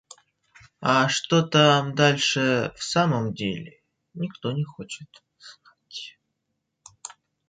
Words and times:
А 0.79 1.07
что 1.09 1.43
там 1.43 1.93
дальше 1.93 2.71
в 2.75 2.83
самом 2.83 3.35
деле, 3.35 3.83
никто 4.15 4.51
не 4.51 4.63
хочет 4.63 5.07
знать. 5.37 6.17